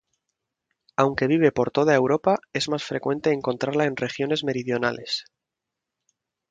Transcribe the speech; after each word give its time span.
Aunque 1.01 1.27
vive 1.27 1.51
por 1.51 1.69
toda 1.69 1.93
Europa 1.93 2.39
es 2.53 2.69
más 2.69 2.83
frecuente 2.83 3.31
encontrarla 3.33 3.85
en 3.85 3.95
regiones 3.95 4.43
meridionales. 4.43 5.25